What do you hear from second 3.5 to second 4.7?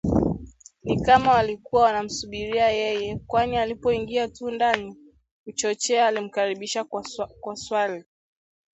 alipoingia tu